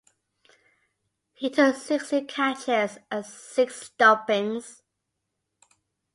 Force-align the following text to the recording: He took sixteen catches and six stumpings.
He 1.35 1.51
took 1.51 1.75
sixteen 1.75 2.25
catches 2.25 2.97
and 3.11 3.23
six 3.23 3.91
stumpings. 3.91 4.81